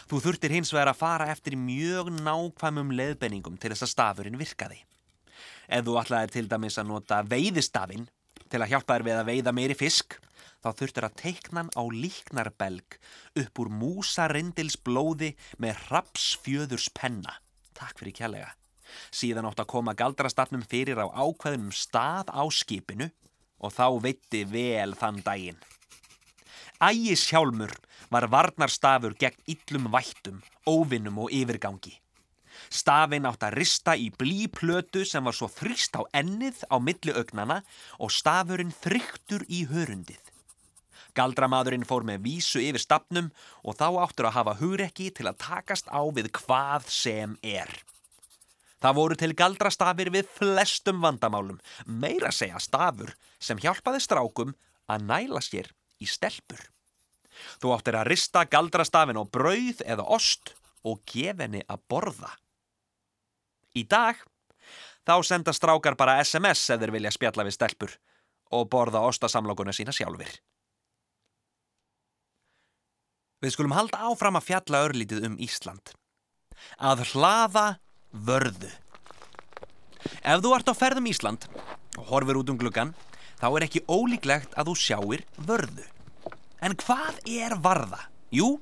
Þú 0.09 0.21
þurftir 0.23 0.55
hins 0.55 0.71
vegar 0.73 0.93
að 0.93 1.01
fara 1.01 1.31
eftir 1.33 1.57
mjög 1.59 2.13
nákvæmum 2.23 2.93
leðbenningum 2.95 3.57
til 3.59 3.73
þess 3.73 3.89
að 3.89 3.93
stafurinn 3.93 4.39
virkaði. 4.39 4.79
Ef 5.67 5.83
þú 5.87 5.97
ætlaði 6.01 6.31
til 6.37 6.47
dæmis 6.49 6.79
að 6.79 6.93
nota 6.93 7.23
veiðistafinn 7.27 8.07
til 8.53 8.63
að 8.63 8.71
hjálpa 8.71 8.95
þér 8.95 9.07
við 9.09 9.19
að 9.19 9.29
veiða 9.33 9.55
meiri 9.57 9.77
fisk, 9.79 10.19
þá 10.63 10.71
þurftur 10.79 11.09
að 11.09 11.17
teikna 11.21 11.65
hann 11.65 11.75
á 11.75 11.83
líknarbelg 11.91 12.99
upp 13.43 13.61
úr 13.65 13.73
músarindils 13.83 14.79
blóði 14.79 15.35
með 15.59 15.83
rapsfjöðurs 15.91 16.87
penna. 16.95 17.41
Takk 17.75 17.99
fyrir 17.99 18.15
kjærlega. 18.21 18.55
Síðan 19.11 19.49
átt 19.49 19.65
að 19.65 19.73
koma 19.75 19.97
galdrastafnum 19.99 20.63
fyrir 20.71 21.01
á 21.03 21.11
ákveðnum 21.11 21.75
stað 21.75 22.31
á 22.31 22.45
skipinu 22.55 23.11
og 23.65 23.73
þá 23.73 23.87
veitti 24.05 24.45
vel 24.49 24.95
þann 25.01 25.23
daginn. 25.25 25.61
Ægis 26.85 27.25
hjálmur 27.31 27.73
var 28.13 28.29
varnarstafur 28.29 29.15
gegn 29.19 29.41
yllum 29.49 29.89
vættum, 29.93 30.43
óvinnum 30.69 31.23
og 31.25 31.33
yfirgangi. 31.33 31.95
Stafinn 32.71 33.27
átt 33.29 33.45
að 33.47 33.57
rista 33.59 33.95
í 33.97 34.11
blíplötu 34.15 35.05
sem 35.09 35.25
var 35.25 35.37
svo 35.37 35.49
þrýst 35.51 35.97
á 35.99 36.03
ennið 36.21 36.65
á 36.71 36.77
milli 36.83 37.15
augnana 37.15 37.63
og 37.99 38.13
stafurinn 38.13 38.75
þryktur 38.85 39.47
í 39.49 39.65
hörundið. 39.71 40.21
Galdramadurinn 41.15 41.87
fór 41.87 42.07
með 42.07 42.25
vísu 42.27 42.63
yfir 42.63 42.83
stafnum 42.83 43.31
og 43.63 43.79
þá 43.79 43.89
áttur 44.03 44.31
að 44.31 44.37
hafa 44.41 44.57
hugrekki 44.59 45.11
til 45.15 45.29
að 45.31 45.41
takast 45.47 45.91
á 45.91 46.03
við 46.11 46.33
hvað 46.35 46.89
sem 46.91 47.37
er. 47.43 47.71
Það 48.85 48.97
voru 48.99 49.17
til 49.17 49.33
galdrastafir 49.33 50.11
við 50.13 50.27
flestum 50.37 50.99
vandamálum, 51.01 51.57
meira 51.89 52.29
segja 52.29 52.59
stafur 52.61 53.15
sem 53.41 53.57
hjálpaði 53.57 54.03
strákum 54.05 54.51
að 54.93 55.07
næla 55.09 55.41
sér 55.41 55.71
í 56.05 56.09
stelpur. 56.09 56.61
Þú 57.65 57.73
áttir 57.73 57.97
að 57.97 58.11
rista 58.13 58.43
galdrastafin 58.45 59.17
á 59.17 59.25
brauð 59.25 59.81
eða 59.89 60.05
ost 60.13 60.53
og 60.85 61.01
gef 61.09 61.41
henni 61.41 61.63
að 61.65 61.81
borða. 61.89 62.35
Í 63.73 63.87
dag 63.89 64.21
þá 65.09 65.15
senda 65.25 65.55
strákar 65.57 65.97
bara 65.97 66.19
SMS 66.21 66.67
þeir 66.69 66.93
vilja 66.93 67.15
spjalla 67.15 67.47
við 67.49 67.57
stelpur 67.57 67.95
og 68.53 68.69
borða 68.69 69.01
ostasamlokuna 69.09 69.73
sína 69.73 69.97
sjálfur. 69.97 70.29
Við 73.41 73.57
skulum 73.57 73.73
halda 73.77 74.05
áfram 74.11 74.37
að 74.37 74.51
fjalla 74.51 74.85
örlítið 74.91 75.25
um 75.31 75.41
Ísland. 75.41 75.97
Að 76.77 77.07
hlaða 77.15 77.65
vörðu. 78.15 78.71
Ef 80.25 80.41
þú 80.45 80.55
ert 80.57 80.71
á 80.71 80.75
ferðum 80.77 81.11
Ísland 81.11 81.49
og 81.99 82.07
horfir 82.11 82.39
út 82.41 82.53
um 82.53 82.61
gluggan, 82.61 82.95
þá 83.41 83.49
er 83.51 83.67
ekki 83.67 83.85
ólíklegt 83.91 84.55
að 84.55 84.71
þú 84.71 84.77
sjáir 84.79 85.27
vörðu. 85.37 85.89
En 86.65 86.79
hvað 86.81 87.19
er 87.29 87.59
varða? 87.61 88.07
Jú, 88.35 88.57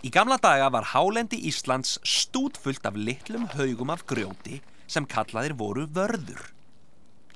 Í 0.00 0.08
gamla 0.08 0.38
daga 0.40 0.70
var 0.72 0.86
hálendi 0.94 1.36
Íslands 1.44 1.98
stútfullt 2.08 2.86
af 2.88 2.94
litlum 2.96 3.44
haugum 3.52 3.90
af 3.92 4.06
grjóti 4.08 4.62
sem 4.88 5.04
kallaðir 5.04 5.52
voru 5.60 5.84
vörður. 5.84 6.40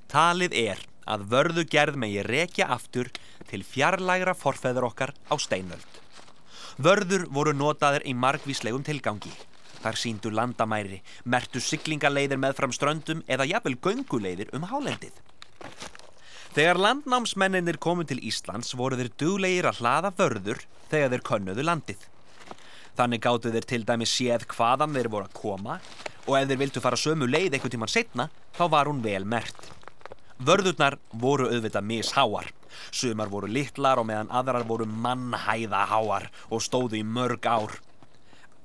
Talið 0.09 0.57
er 0.57 0.81
að 1.05 1.27
vörðu 1.29 1.67
gerð 1.69 1.99
megi 2.01 2.23
rekja 2.25 2.71
aftur 2.73 3.11
til 3.51 3.61
fjarlægra 3.69 4.33
forfeður 4.33 4.88
okkar 4.88 5.12
á 5.29 5.37
steinöld. 5.37 6.01
Vörður 6.81 7.27
voru 7.29 7.53
notaðir 7.53 8.07
í 8.09 8.17
margvíslegum 8.17 8.87
tilgangi. 8.87 9.35
Þar 9.85 9.99
síndu 10.01 10.31
landamæri, 10.33 11.03
mertu 11.29 11.61
syklingaleiðir 11.61 12.40
með 12.40 12.57
fram 12.57 12.73
ströndum 12.73 13.20
eða 13.29 13.44
jafnvel 13.51 13.77
gönguleiðir 13.85 14.55
um 14.57 14.64
hálendið. 14.70 15.18
Þegar 16.55 16.81
landnámsmenninir 16.81 17.77
komu 17.83 18.07
til 18.09 18.23
Íslands 18.25 18.73
voru 18.79 18.97
þeir 18.97 19.12
duglegir 19.20 19.68
að 19.68 19.83
hlaða 19.83 20.14
vörður 20.16 20.64
þegar 20.88 21.12
þeir 21.12 21.25
könnuðu 21.29 21.68
landið. 21.68 22.09
Þannig 22.94 23.25
gáttu 23.27 23.53
þeir 23.53 23.68
til 23.68 23.83
dæmi 23.85 24.07
séð 24.09 24.49
hvaðan 24.55 24.94
þeir 24.97 25.11
voru 25.12 25.29
að 25.29 25.37
koma 25.37 25.79
og 26.25 26.37
ef 26.38 26.49
þeir 26.49 26.61
vildu 26.62 26.83
fara 26.85 27.01
sömu 27.05 27.29
leið 27.29 27.57
einhvern 27.59 27.75
tíman 27.75 27.90
setna, 27.92 28.29
þá 28.57 28.64
var 28.73 28.88
hún 28.88 29.03
vel 29.05 29.27
mert. 29.29 29.66
Vörðurnar 30.40 30.97
voru 31.12 31.51
auðvitað 31.51 31.88
misháar. 31.90 32.49
Sumar 32.90 33.29
voru 33.31 33.51
litlar 33.51 34.01
og 34.01 34.09
meðan 34.09 34.33
aðrar 34.33 34.64
voru 34.66 34.87
mannhæðaháar 34.88 36.31
og 36.49 36.62
stóðu 36.64 37.03
í 37.03 37.05
mörg 37.05 37.44
ár. 37.47 37.77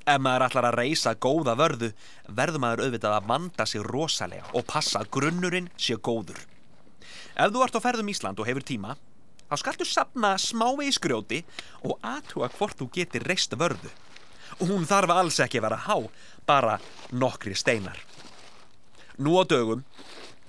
Ef 0.09 0.17
maður 0.25 0.47
ætlar 0.47 0.65
að 0.71 0.77
reysa 0.79 1.11
góða 1.21 1.53
vörðu, 1.59 1.91
verður 2.33 2.63
maður 2.63 2.81
auðvitað 2.87 3.15
að 3.19 3.27
vanda 3.29 3.65
sig 3.69 3.83
rosalega 3.85 4.47
og 4.57 4.65
passa 4.65 5.03
að 5.03 5.11
grunnurinn 5.13 5.69
sé 5.77 5.99
góður. 6.01 6.39
Ef 7.37 7.53
þú 7.53 7.61
ert 7.65 7.77
á 7.77 7.81
ferðum 7.83 8.09
Ísland 8.09 8.41
og 8.41 8.49
hefur 8.49 8.65
tíma, 8.65 8.95
þá 9.45 9.55
skaltu 9.61 9.85
sapna 9.85 10.33
smávegi 10.41 10.95
skrjóti 10.97 11.43
og 11.85 11.99
aðtúa 12.01 12.49
hvort 12.55 12.79
þú 12.79 12.89
getur 12.97 13.27
reist 13.29 13.53
vörðu 13.53 13.91
og 14.59 14.71
hún 14.71 14.87
þarf 14.89 15.13
alls 15.13 15.37
ekki 15.43 15.59
að 15.61 15.67
vera 15.67 15.77
há, 15.85 15.95
bara 16.49 16.79
nokkri 17.13 17.53
steinar. 17.55 18.01
Nú 19.21 19.37
á 19.37 19.43
dögum, 19.45 19.85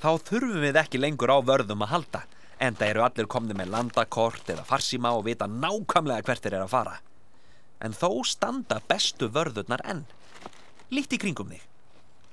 þá 0.00 0.16
þurfum 0.24 0.64
við 0.64 0.80
ekki 0.80 1.02
lengur 1.02 1.30
á 1.30 1.38
vörðum 1.44 1.84
að 1.84 1.92
halda, 1.92 2.24
en 2.58 2.80
það 2.80 2.94
eru 2.94 3.04
allir 3.04 3.30
komni 3.30 3.56
með 3.56 3.74
landakort 3.76 4.50
eða 4.50 4.64
farsíma 4.66 5.12
og 5.16 5.26
vita 5.28 5.46
nákvæmlega 5.50 6.26
hvert 6.26 6.42
þeir 6.48 6.56
eru 6.56 6.66
að 6.66 6.74
fara. 6.74 6.96
En 7.80 7.96
þó 7.96 8.20
standa 8.28 8.80
bestu 8.88 9.30
vörðurnar 9.32 9.82
enn. 9.88 10.04
Lít 10.92 11.14
í 11.16 11.20
kringum 11.22 11.52
þig. 11.52 11.64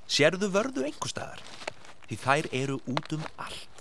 Sérðu 0.08 0.52
vörðu 0.52 0.86
einhver 0.88 1.12
staðar? 1.12 1.42
Því 2.08 2.18
þær 2.24 2.50
eru 2.56 2.80
út 2.88 3.16
um 3.18 3.26
allt. 3.36 3.78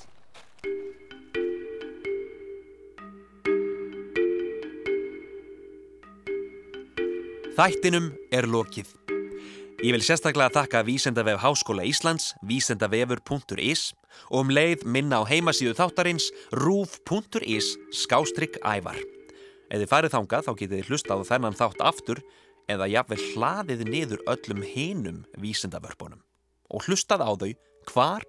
Þættinum 7.56 8.10
er 8.36 8.44
lokið. 8.52 8.90
Ég 9.80 9.94
vil 9.94 10.02
sérstaklega 10.04 10.52
þakka 10.52 10.82
Vísendavef 10.84 11.40
Háskóla 11.40 11.86
Íslands, 11.88 12.34
vísendavefur.is 12.44 13.94
og 14.28 14.42
um 14.42 14.52
leið 14.52 14.84
minna 14.84 15.20
á 15.20 15.28
heimasíðu 15.28 15.72
þáttarins 15.78 16.28
rúf.is 16.52 17.74
skástrygg 18.04 18.60
ævar. 18.60 19.00
Ef 19.66 19.82
þið 19.82 19.90
farið 19.90 20.14
þangað 20.14 20.46
þá 20.46 20.52
getið 20.60 20.76
þið 20.78 20.90
hlusta 20.90 21.16
á 21.16 21.18
þennan 21.26 21.58
þátt 21.58 21.82
aftur 21.82 22.22
eða 22.70 22.88
jáfnvel 22.90 23.20
hlaðið 23.32 23.84
niður 23.90 24.22
öllum 24.30 24.62
hinum 24.66 25.20
vísendavörpunum 25.42 26.22
og 26.70 26.86
hlustað 26.86 27.22
á 27.26 27.30
þau 27.34 27.52
hvar 27.90 28.26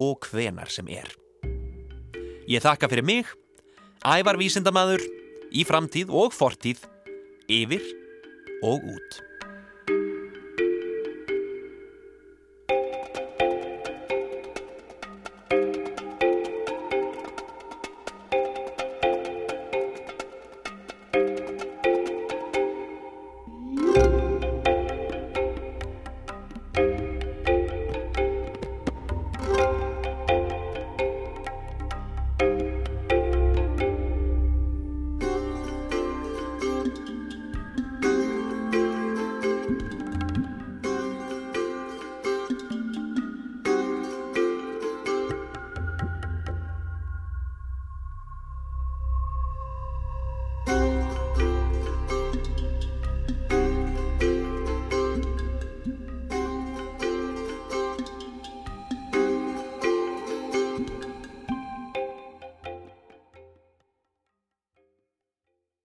og 0.00 0.28
hvenar 0.30 0.70
sem 0.72 0.90
er. 0.90 1.10
Ég 2.50 2.62
þakka 2.64 2.90
fyrir 2.90 3.06
mig, 3.06 3.30
ævar 4.02 4.38
vísendamadur, 4.40 5.02
í 5.50 5.62
framtíð 5.66 6.10
og 6.14 6.34
fortíð, 6.34 6.82
yfir 7.50 7.84
og 8.66 8.86
út. 8.94 9.29